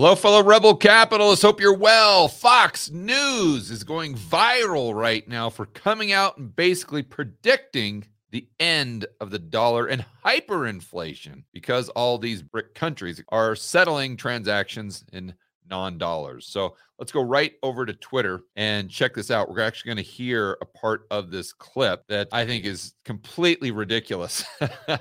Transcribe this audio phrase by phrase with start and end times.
[0.00, 1.44] Hello, fellow rebel capitalists.
[1.44, 2.26] Hope you're well.
[2.26, 9.04] Fox News is going viral right now for coming out and basically predicting the end
[9.20, 15.34] of the dollar and hyperinflation because all these BRIC countries are settling transactions in
[15.70, 16.46] non dollars.
[16.46, 19.48] So let's go right over to Twitter and check this out.
[19.48, 23.70] We're actually going to hear a part of this clip that I think is completely
[23.70, 24.44] ridiculous.
[24.86, 25.00] but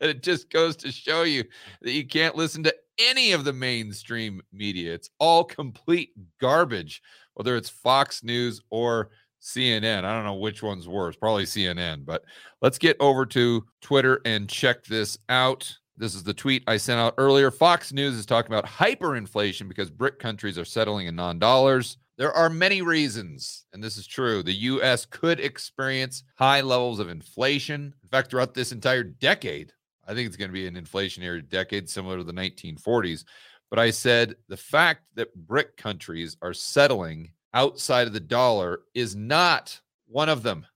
[0.00, 1.44] it just goes to show you
[1.82, 4.94] that you can't listen to any of the mainstream media.
[4.94, 6.10] It's all complete
[6.40, 7.02] garbage,
[7.34, 9.10] whether it's Fox News or
[9.42, 10.04] CNN.
[10.04, 12.04] I don't know which one's worse, probably CNN.
[12.04, 12.24] But
[12.62, 15.76] let's get over to Twitter and check this out.
[15.96, 17.50] This is the tweet I sent out earlier.
[17.50, 21.98] Fox News is talking about hyperinflation because BRIC countries are settling in non dollars.
[22.16, 24.42] There are many reasons, and this is true.
[24.42, 27.94] The US could experience high levels of inflation.
[28.02, 29.72] In fact, throughout this entire decade,
[30.06, 33.24] I think it's going to be an inflationary decade similar to the 1940s.
[33.70, 39.14] But I said the fact that BRIC countries are settling outside of the dollar is
[39.14, 40.66] not one of them.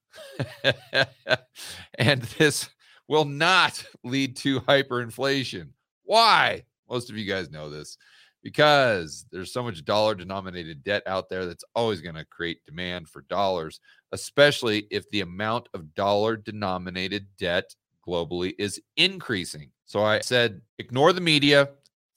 [1.98, 2.70] and this
[3.08, 5.68] will not lead to hyperinflation.
[6.04, 6.64] Why?
[6.88, 7.96] Most of you guys know this
[8.42, 13.08] because there's so much dollar denominated debt out there that's always going to create demand
[13.08, 13.80] for dollars,
[14.12, 17.74] especially if the amount of dollar denominated debt
[18.06, 19.70] globally is increasing.
[19.86, 21.70] So I said, ignore the media,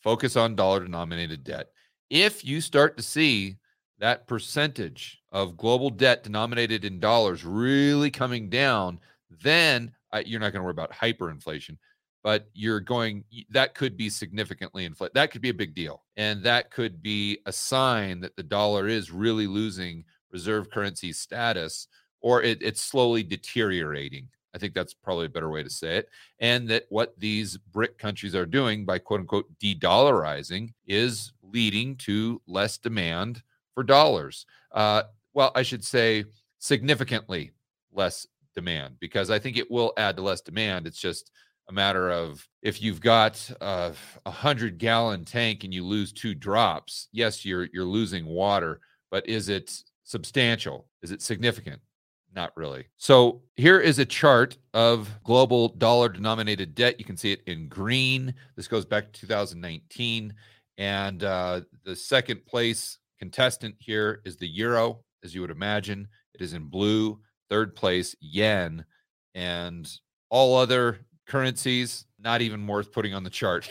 [0.04, 1.68] focus on dollar denominated debt.
[2.10, 3.58] If you start to see
[4.00, 9.00] that percentage of global debt denominated in dollars really coming down,
[9.42, 9.92] then
[10.26, 11.78] you're not going to worry about hyperinflation,
[12.24, 15.14] but you're going, that could be significantly inflated.
[15.16, 16.04] That could be a big deal.
[16.18, 21.88] And that could be a sign that the dollar is really losing reserve currency status
[22.22, 24.28] or it, it's slowly deteriorating.
[24.54, 26.10] I think that's probably a better way to say it.
[26.40, 31.96] And that what these BRIC countries are doing by quote unquote de dollarizing is leading
[31.98, 34.46] to less demand for dollars.
[34.72, 36.26] Uh, well, I should say
[36.58, 37.52] significantly
[37.92, 38.26] less
[38.58, 40.88] demand because I think it will add to less demand.
[40.88, 41.32] It's just
[41.70, 43.94] a matter of if you've got a
[44.26, 48.80] hundred gallon tank and you lose two drops, yes, you're you're losing water,
[49.12, 49.72] but is it
[50.04, 50.88] substantial?
[51.04, 51.80] Is it significant?
[52.36, 52.88] Not really.
[52.98, 57.00] So here is a chart of global dollar denominated debt.
[57.00, 58.34] You can see it in green.
[58.56, 60.34] This goes back to 2019.
[60.80, 66.08] And uh, the second place contestant here is the euro, as you would imagine.
[66.34, 67.20] It is in blue
[67.50, 68.86] third place yen,
[69.36, 69.90] and
[70.30, 73.70] all other currencies not even worth putting on the chart.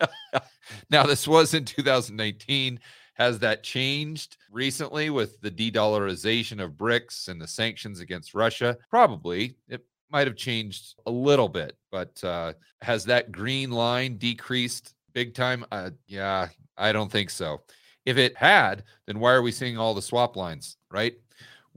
[0.90, 2.80] now, this was in 2019.
[3.14, 8.78] Has that changed recently with the de dollarization of BRICS and the sanctions against Russia?
[8.88, 9.56] Probably.
[9.68, 15.34] It might have changed a little bit, but uh, has that green line decreased big
[15.34, 15.64] time?
[15.70, 17.60] Uh, yeah, I don't think so.
[18.06, 21.14] If it had, then why are we seeing all the swap lines, right?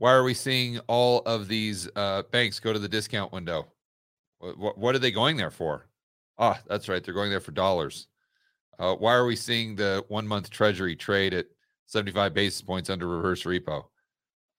[0.04, 3.72] Why are we seeing all of these uh, banks go to the discount window?
[4.38, 5.88] What, what, are they going there for?
[6.38, 7.02] Ah, that's right.
[7.02, 8.08] They're going there for dollars.
[8.78, 11.46] Uh, why are we seeing the one month treasury trade at
[11.86, 13.86] 75 basis points under reverse repo?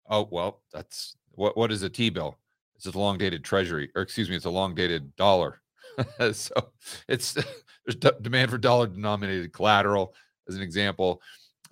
[0.09, 2.39] Oh, well, that's what, what is a T bill?
[2.77, 5.61] It's a long dated treasury, or excuse me, it's a long dated dollar.
[6.33, 6.55] so
[7.07, 7.35] it's
[7.85, 10.15] there's d- demand for dollar denominated collateral
[10.49, 11.21] as an example.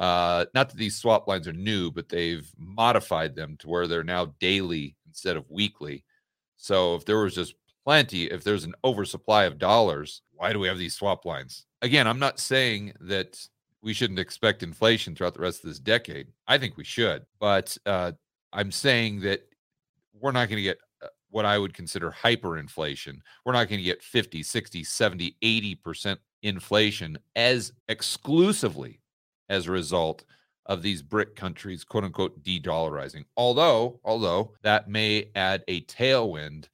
[0.02, 4.02] Uh, not that these swap lines are new, but they've modified them to where they're
[4.02, 6.04] now daily instead of weekly.
[6.56, 7.54] So if there was just
[7.84, 11.66] plenty, if there's an oversupply of dollars, why do we have these swap lines?
[11.82, 13.38] Again, I'm not saying that
[13.80, 16.26] we shouldn't expect inflation throughout the rest of this decade.
[16.48, 18.10] I think we should, but uh,
[18.52, 19.46] I'm saying that
[20.20, 23.18] we're not going to get uh, what I would consider hyperinflation.
[23.44, 28.98] We're not going to get 50, 60, 70, 80% inflation as exclusively
[29.52, 30.24] as a result
[30.66, 33.24] of these BRIC countries, quote unquote, de-dollarizing.
[33.36, 36.66] Although, although that may add a tailwind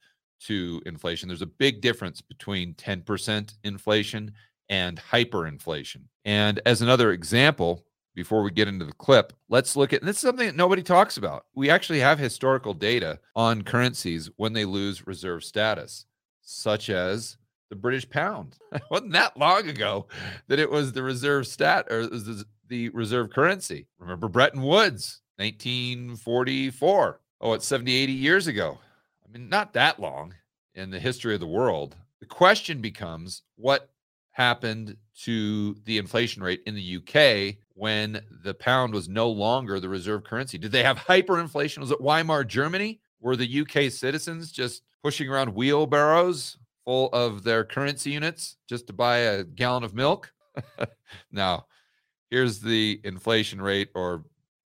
[0.45, 4.31] to inflation, there's a big difference between 10% inflation
[4.69, 6.03] and hyperinflation.
[6.23, 7.83] And as another example,
[8.15, 11.17] before we get into the clip, let's look at this is something that nobody talks
[11.17, 11.45] about.
[11.55, 16.05] We actually have historical data on currencies when they lose reserve status,
[16.41, 17.37] such as
[17.69, 18.57] the British pound.
[18.71, 20.07] it wasn't that long ago
[20.47, 23.87] that it was the reserve stat or the the reserve currency.
[23.99, 27.19] Remember Bretton Woods, 1944.
[27.41, 28.77] Oh, it's 70, 80 years ago.
[29.25, 30.33] I mean, not that long
[30.75, 31.95] in the history of the world.
[32.19, 33.89] The question becomes what
[34.31, 39.89] happened to the inflation rate in the UK when the pound was no longer the
[39.89, 40.57] reserve currency?
[40.57, 41.79] Did they have hyperinflation?
[41.79, 43.01] Was it Weimar Germany?
[43.19, 48.93] Were the UK citizens just pushing around wheelbarrows full of their currency units just to
[48.93, 50.31] buy a gallon of milk?
[51.31, 51.65] no,
[52.29, 54.23] Here's the inflation rate or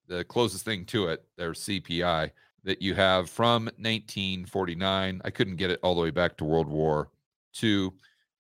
[0.08, 2.32] the closest thing to it, their CPI
[2.64, 5.22] that you have from 1949.
[5.24, 7.10] I couldn't get it all the way back to World War
[7.62, 7.92] II,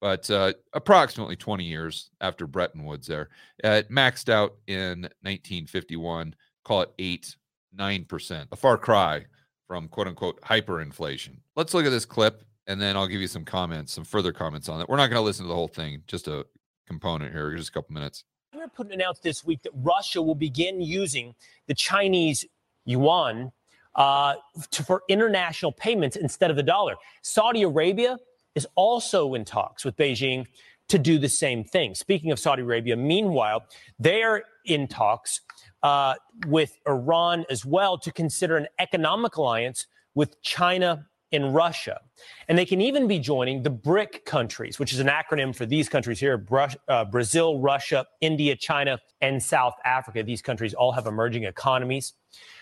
[0.01, 3.30] but uh, approximately 20 years after Bretton Woods there.
[3.63, 7.36] Uh, it maxed out in 1951, call it 8,
[7.77, 9.25] 9%, a far cry
[9.68, 11.38] from quote unquote hyperinflation.
[11.56, 14.69] Let's look at this clip and then I'll give you some comments, some further comments
[14.69, 14.88] on it.
[14.88, 16.45] We're not going to listen to the whole thing, just a
[16.88, 18.24] component here, just a couple minutes.
[18.69, 21.36] Putin announced this week that Russia will begin using
[21.68, 22.45] the Chinese
[22.86, 23.51] yuan
[23.95, 24.36] uh,
[24.71, 26.95] to, for international payments instead of the dollar.
[27.21, 28.18] Saudi Arabia
[28.56, 30.45] is also in talks with Beijing
[30.88, 31.94] to do the same thing.
[31.95, 33.63] Speaking of Saudi Arabia, meanwhile,
[34.00, 35.42] they're in talks
[35.83, 36.16] uh,
[36.48, 39.86] with Iran as well to consider an economic alliance
[40.16, 42.00] with China in Russia.
[42.48, 45.90] And they can even be joining the BRIC countries, which is an acronym for these
[45.90, 46.46] countries here
[46.88, 50.24] uh, Brazil, Russia, India, China, and South Africa.
[50.24, 52.14] These countries all have emerging economies.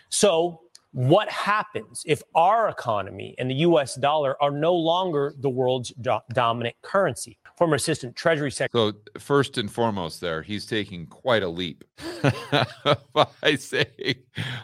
[0.10, 0.62] So,
[0.98, 6.18] what happens if our economy and the US dollar are no longer the world's do-
[6.34, 7.38] dominant currency?
[7.56, 8.94] Former Assistant Treasury Secretary.
[8.94, 11.84] So, first and foremost, there, he's taking quite a leap
[13.14, 14.16] by saying,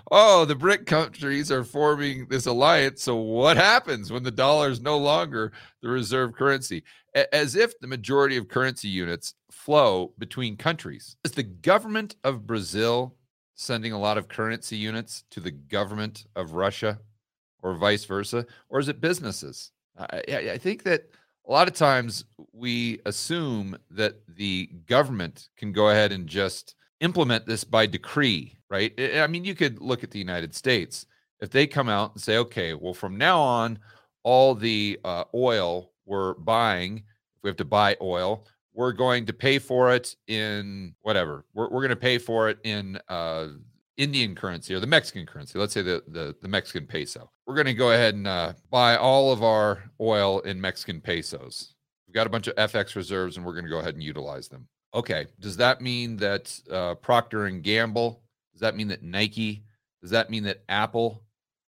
[0.09, 3.03] oh, the BRIC countries are forming this alliance.
[3.03, 5.51] So, what happens when the dollar is no longer
[5.83, 6.83] the reserve currency?
[7.31, 11.15] As if the majority of currency units flow between countries.
[11.23, 13.17] Is the government of Brazil
[13.55, 16.99] sending a lot of currency units to the government of Russia
[17.61, 18.45] or vice versa?
[18.69, 19.71] Or is it businesses?
[19.97, 20.23] I,
[20.53, 21.09] I think that
[21.47, 27.45] a lot of times we assume that the government can go ahead and just implement
[27.45, 28.93] this by decree, right?
[28.97, 31.05] I mean, you could look at the United States.
[31.41, 33.79] If they come out and say, okay, well, from now on,
[34.23, 36.99] all the uh, oil we're buying,
[37.35, 41.45] if we have to buy oil, we're going to pay for it in whatever.
[41.53, 43.47] We're, we're going to pay for it in uh,
[43.97, 45.59] Indian currency or the Mexican currency.
[45.59, 47.29] Let's say the, the, the Mexican peso.
[47.45, 51.75] We're going to go ahead and uh, buy all of our oil in Mexican pesos.
[52.07, 54.47] We've got a bunch of FX reserves and we're going to go ahead and utilize
[54.47, 54.67] them.
[54.93, 55.27] Okay.
[55.39, 58.21] Does that mean that uh, Procter and Gamble?
[58.51, 59.63] Does that mean that Nike?
[60.01, 61.23] Does that mean that Apple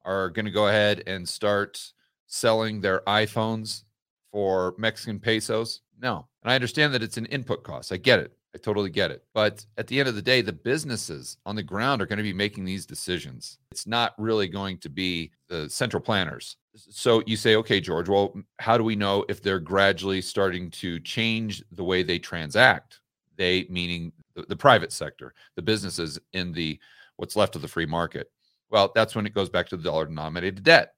[0.04, 1.92] are going to go ahead and start
[2.26, 3.84] selling their iPhones
[4.32, 5.80] for Mexican pesos?
[6.00, 6.26] No.
[6.42, 7.92] And I understand that it's an input cost.
[7.92, 8.32] I get it.
[8.54, 9.22] I totally get it.
[9.32, 12.22] But at the end of the day, the businesses on the ground are going to
[12.22, 13.58] be making these decisions.
[13.70, 16.56] It's not really going to be the central planners.
[16.74, 20.98] So you say, okay, George, well, how do we know if they're gradually starting to
[21.00, 23.00] change the way they transact?
[23.36, 26.78] They, meaning the, the private sector, the businesses in the
[27.16, 28.30] what's left of the free market.
[28.70, 30.94] Well, that's when it goes back to the dollar denominated debt.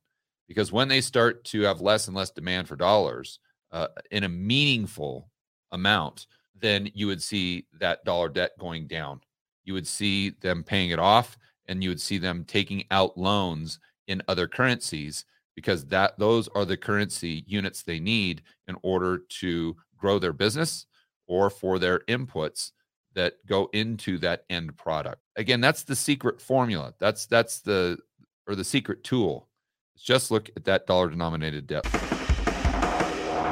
[0.48, 3.40] Because when they start to have less and less demand for dollars
[3.72, 5.28] uh, in a meaningful
[5.72, 6.26] amount,
[6.58, 9.20] then you would see that dollar debt going down.
[9.64, 11.36] You would see them paying it off
[11.66, 13.78] and you would see them taking out loans
[14.08, 15.24] in other currencies
[15.54, 20.86] because that those are the currency units they need in order to grow their business
[21.26, 22.72] or for their inputs
[23.14, 25.20] that go into that end product.
[25.36, 26.94] Again, that's the secret formula.
[26.98, 27.98] That's that's the
[28.46, 29.48] or the secret tool.
[29.96, 31.86] Just look at that dollar denominated debt.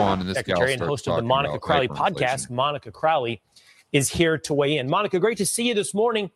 [0.00, 2.50] On in this Secretary and host of the Monica Crowley podcast.
[2.50, 3.40] Monica Crowley
[3.92, 4.88] is here to weigh in.
[4.88, 6.30] Monica, great to see you this morning.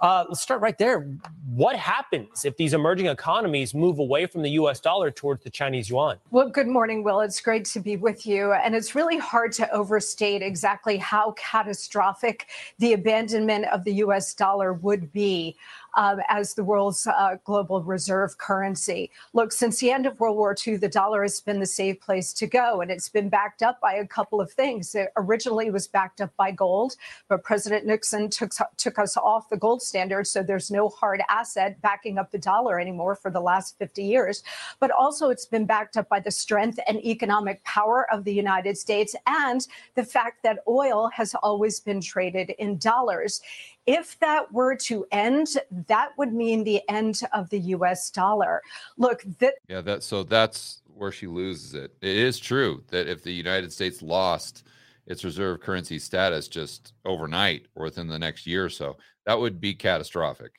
[0.00, 1.08] Uh, let's start right there.
[1.46, 5.88] What happens if these emerging economies move away from the US dollar towards the Chinese
[5.88, 6.18] yuan?
[6.30, 7.20] Well, good morning, Will.
[7.20, 8.52] It's great to be with you.
[8.52, 14.72] And it's really hard to overstate exactly how catastrophic the abandonment of the US dollar
[14.72, 15.56] would be
[15.96, 19.10] um, as the world's uh, global reserve currency.
[19.32, 22.32] Look, since the end of World War II, the dollar has been the safe place
[22.34, 24.94] to go, and it's been backed up by a couple of things.
[24.94, 26.96] It originally was backed up by gold,
[27.28, 31.80] but President Nixon took, took us off the gold standard, so there's no hard asset
[31.80, 34.42] backing up the dollar anymore for the last 50 years.
[34.80, 38.76] But also, it's been backed up by the strength and economic power of the United
[38.78, 43.40] States and the fact that oil has always been traded in dollars.
[43.86, 45.48] If that were to end,
[45.88, 48.62] that would mean the end of the US dollar.
[48.96, 51.94] Look, that Yeah, that so that's where she loses it.
[52.00, 54.64] It is true that if the United States lost
[55.06, 59.60] its reserve currency status just overnight or within the next year or so, that would
[59.60, 60.52] be catastrophic.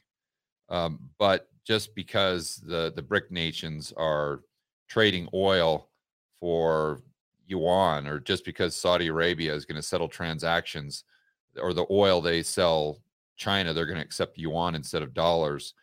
[0.70, 4.42] Um, but just because the the BRIC nations are
[4.88, 5.90] trading oil
[6.40, 7.02] for
[7.48, 11.04] yuan, or just because Saudi Arabia is going to settle transactions
[11.62, 13.00] or the oil they sell
[13.36, 15.74] China, they're going to accept yuan instead of dollars.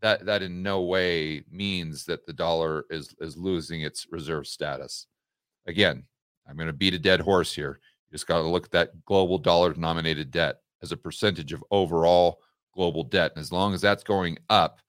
[0.00, 5.06] That that in no way means that the dollar is is losing its reserve status.
[5.66, 6.04] Again,
[6.48, 7.80] I'm going to beat a dead horse here.
[8.08, 11.64] You just got to look at that global dollar denominated debt as a percentage of
[11.70, 12.40] overall
[12.74, 13.32] global debt.
[13.34, 14.80] And as long as that's going up,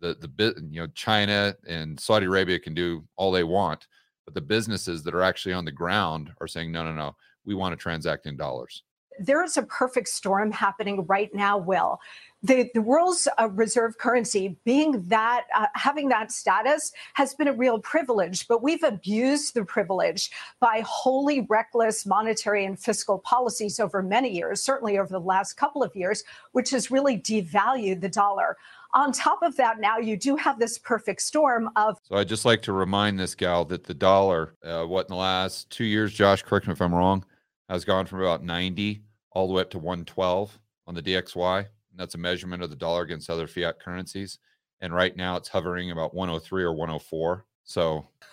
[0.00, 3.86] the the bit you know China and Saudi Arabia can do all they want,
[4.24, 7.54] but the businesses that are actually on the ground are saying no, no, no, we
[7.54, 8.82] want to transact in dollars
[9.20, 12.00] there is a perfect storm happening right now, Will.
[12.42, 17.52] The, the world's uh, reserve currency being that, uh, having that status has been a
[17.52, 24.02] real privilege, but we've abused the privilege by wholly reckless monetary and fiscal policies over
[24.02, 28.56] many years, certainly over the last couple of years, which has really devalued the dollar.
[28.94, 31.98] On top of that, now you do have this perfect storm of.
[32.04, 35.20] So I'd just like to remind this gal that the dollar, uh, what in the
[35.20, 37.22] last two years, Josh, correct me if I'm wrong,
[37.68, 41.58] has gone from about 90 all the way up to 112 on the DXY.
[41.58, 44.38] And that's a measurement of the dollar against other fiat currencies.
[44.80, 47.44] And right now it's hovering about 103 or 104.
[47.64, 48.06] So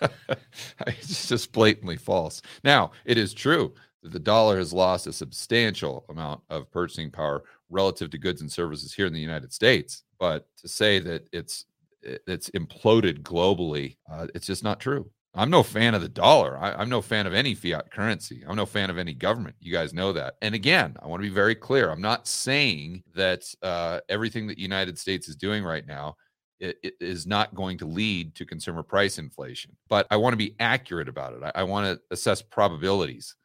[0.86, 2.42] it's just blatantly false.
[2.64, 7.44] Now, it is true that the dollar has lost a substantial amount of purchasing power
[7.70, 10.04] relative to goods and services here in the United States.
[10.18, 11.66] But to say that it's
[12.02, 15.10] it's imploded globally, uh, it's just not true.
[15.34, 16.58] I'm no fan of the dollar.
[16.58, 18.42] I, am no fan of any fiat currency.
[18.46, 19.56] I'm no fan of any government.
[19.60, 20.34] You guys know that.
[20.42, 21.90] And again, I want to be very clear.
[21.90, 26.16] I'm not saying that uh, everything that the United States is doing right now
[26.60, 29.76] it, it is not going to lead to consumer price inflation.
[29.88, 31.42] But I want to be accurate about it.
[31.42, 33.36] I, I want to assess probabilities.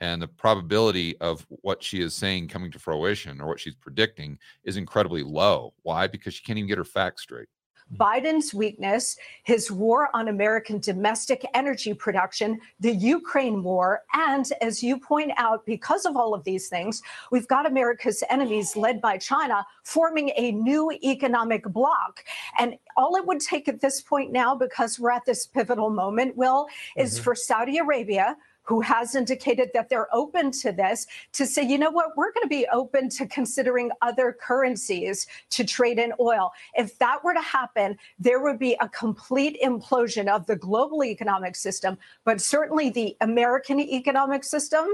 [0.00, 4.36] And the probability of what she is saying coming to fruition or what she's predicting
[4.64, 5.74] is incredibly low.
[5.82, 6.08] Why?
[6.08, 7.48] Because she can't even get her facts straight.
[7.96, 14.98] Biden's weakness, his war on American domestic energy production, the Ukraine war, and as you
[14.98, 19.66] point out, because of all of these things, we've got America's enemies led by China
[19.84, 22.24] forming a new economic bloc.
[22.58, 26.36] And all it would take at this point now, because we're at this pivotal moment,
[26.36, 27.24] Will, is mm-hmm.
[27.24, 31.90] for Saudi Arabia who has indicated that they're open to this to say, you know
[31.90, 36.52] what, we're going to be open to considering other currencies to trade in oil.
[36.74, 41.56] If that were to happen, there would be a complete implosion of the global economic
[41.56, 44.86] system, but certainly the American economic system.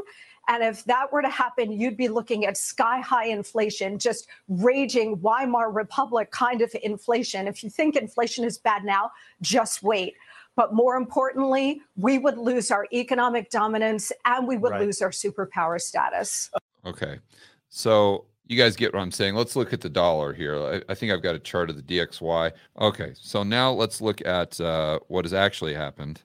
[0.49, 5.21] And if that were to happen, you'd be looking at sky high inflation, just raging
[5.21, 7.47] Weimar Republic kind of inflation.
[7.47, 9.11] If you think inflation is bad now,
[9.43, 10.15] just wait.
[10.59, 14.81] But more importantly, we would lose our economic dominance and we would right.
[14.81, 16.51] lose our superpower status.
[16.85, 17.21] Okay.
[17.69, 19.37] So you guys get what I'm saying.
[19.37, 20.61] Let's look at the dollar here.
[20.61, 22.51] I, I, think I've got a chart of the DXY.
[22.81, 23.13] Okay.
[23.15, 26.23] So now let's look at uh, what has actually happened.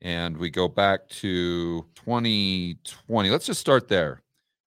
[0.00, 3.28] And we go back to 2020.
[3.28, 4.22] Let's just start there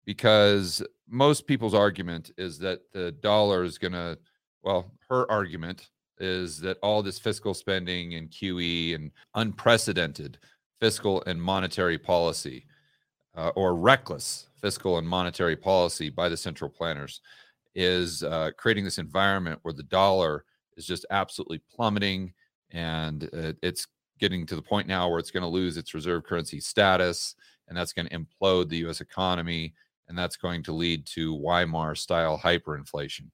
[0.06, 4.18] because most people's argument is that the dollar is going to,
[4.64, 10.38] well, her argument is that all this fiscal spending and QE and unprecedented
[10.80, 12.66] fiscal and monetary policy
[13.36, 17.22] uh, or reckless fiscal and monetary policy by the central planners
[17.76, 20.46] is uh, creating this environment where the dollar
[20.78, 22.34] is just absolutely plummeting
[22.72, 23.88] and uh, it's
[24.20, 27.36] getting to the point now where it's going to lose its reserve currency status
[27.68, 29.74] and that's going to implode the US economy
[30.08, 33.30] and that's going to lead to Weimar style hyperinflation.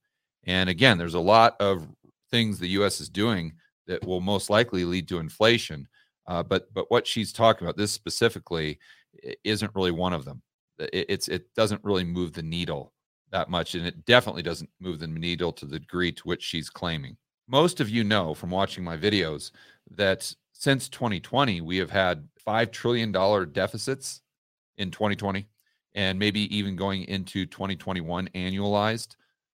[0.45, 1.87] And again, there's a lot of
[2.31, 3.01] things the U.S.
[3.01, 3.53] is doing
[3.87, 5.87] that will most likely lead to inflation.
[6.27, 8.79] Uh, but but what she's talking about, this specifically,
[9.43, 10.41] isn't really one of them.
[10.79, 12.93] It, it's it doesn't really move the needle
[13.31, 16.69] that much, and it definitely doesn't move the needle to the degree to which she's
[16.69, 17.17] claiming.
[17.47, 19.51] Most of you know from watching my videos
[19.91, 23.11] that since 2020, we have had $5 trillion
[23.51, 24.21] deficits
[24.77, 25.47] in 2020
[25.95, 29.15] and maybe even going into 2021 annualized.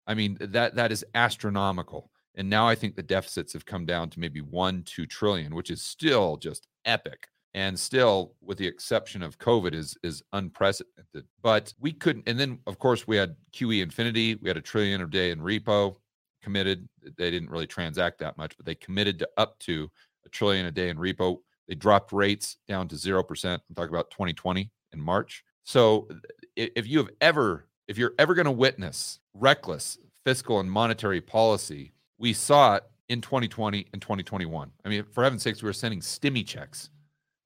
[0.06, 2.12] I mean, that that is astronomical.
[2.34, 5.70] And now I think the deficits have come down to maybe one, two trillion, which
[5.70, 7.28] is still just epic.
[7.54, 11.26] And still, with the exception of COVID, is is unprecedented.
[11.42, 12.26] But we couldn't.
[12.26, 14.36] And then, of course, we had QE Infinity.
[14.36, 15.96] We had a trillion a day in repo
[16.42, 16.88] committed.
[17.18, 19.90] They didn't really transact that much, but they committed to up to
[20.24, 21.38] a trillion a day in repo.
[21.68, 23.62] They dropped rates down to zero percent.
[23.68, 25.44] I'm talking about 2020 in March.
[25.64, 26.08] So,
[26.56, 31.92] if you have ever, if you're ever going to witness reckless fiscal and monetary policy
[32.22, 34.70] we saw it in 2020 and 2021.
[34.84, 36.88] I mean, for heaven's sakes, we were sending stimmy checks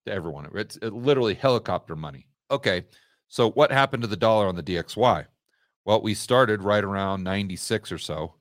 [0.04, 0.48] to everyone.
[0.54, 2.28] It's literally helicopter money.
[2.50, 2.84] Okay,
[3.26, 5.24] so what happened to the dollar on the DXY?
[5.86, 8.34] Well, we started right around 96 or so,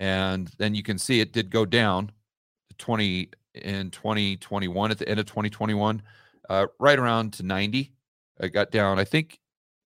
[0.00, 2.10] and then you can see it did go down
[2.78, 6.02] 20 in 2021 at the end of 2021,
[6.50, 7.92] uh, right around to 90.
[8.40, 9.38] It got down, I think,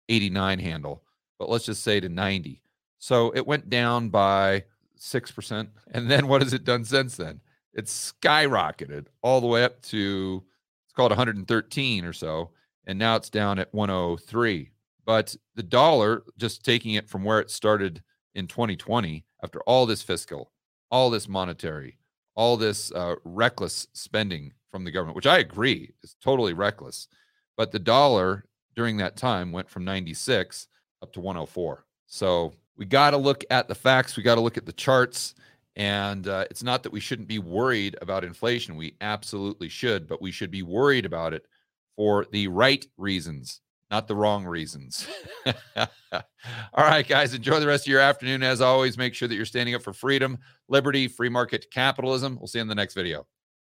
[0.10, 1.04] 89 handle,
[1.38, 2.64] but let's just say to 90.
[2.98, 4.64] So it went down by
[4.98, 5.68] 6%.
[5.92, 7.42] And then what has it done since then?
[7.74, 10.44] It's skyrocketed all the way up to,
[10.86, 12.52] it's called 113 or so.
[12.88, 14.72] And now it's down at 103.
[15.06, 18.02] But the dollar, just taking it from where it started
[18.34, 20.52] in 2020, after all this fiscal,
[20.90, 22.00] all this monetary,
[22.36, 27.08] all this uh, reckless spending from the government, which I agree is totally reckless.
[27.56, 30.68] But the dollar during that time went from 96
[31.02, 31.86] up to 104.
[32.08, 34.18] So we got to look at the facts.
[34.18, 35.36] We got to look at the charts.
[35.76, 38.78] And uh, it's not that we shouldn't be worried about inflation.
[38.78, 41.46] We absolutely should, but we should be worried about it
[41.98, 45.08] for the right reasons, not the wrong reasons.
[45.76, 45.84] All
[46.78, 48.42] right, guys, enjoy the rest of your afternoon.
[48.42, 50.38] As always, make sure that you're standing up for freedom,
[50.70, 52.38] liberty, free market capitalism.
[52.40, 53.28] We'll see you in the next video.